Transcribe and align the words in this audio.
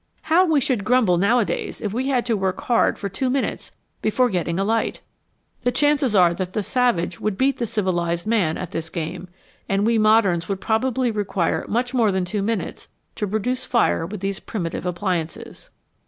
How 0.23 0.47
we 0.47 0.59
should 0.59 0.83
grumble 0.83 1.19
nowadays 1.19 1.79
if 1.79 1.93
we 1.93 2.07
had 2.07 2.25
to 2.25 2.35
work 2.35 2.61
hard 2.61 2.97
for 2.97 3.07
two 3.07 3.29
minutes 3.29 3.71
before 4.01 4.31
getting 4.31 4.57
a 4.57 4.63
light! 4.63 5.01
The 5.61 5.71
chances 5.71 6.15
are 6.15 6.33
that 6.33 6.53
the 6.53 6.63
savage 6.63 7.19
would 7.19 7.37
beat 7.37 7.59
the 7.59 7.67
civilised 7.67 8.25
man 8.25 8.55
119 8.55 8.55
HOW 8.55 8.63
FIRE 8.63 8.63
IS 8.63 8.63
MADE 8.63 8.63
at 8.63 8.71
this 8.71 8.89
game, 8.89 9.29
and 9.69 9.85
we 9.85 9.99
modems 9.99 10.49
would 10.49 10.59
probably 10.59 11.11
require 11.11 11.65
much 11.69 11.93
more 11.93 12.11
than 12.11 12.25
two 12.25 12.41
minutes 12.41 12.87
to 13.13 13.27
produce 13.27 13.63
fire 13.65 14.07
with 14.07 14.21
these 14.21 14.39
primitive 14.39 14.87
appliances. 14.87 15.69